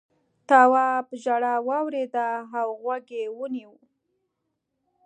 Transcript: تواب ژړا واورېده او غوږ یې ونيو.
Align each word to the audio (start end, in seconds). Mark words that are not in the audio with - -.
تواب 0.47 1.05
ژړا 1.23 1.55
واورېده 1.67 2.29
او 2.59 2.67
غوږ 2.81 3.05
یې 3.19 3.25
ونيو. 3.37 3.73